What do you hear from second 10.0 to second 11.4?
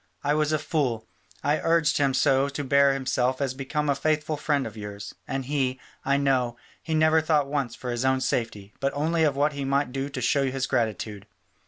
to show his gratitude.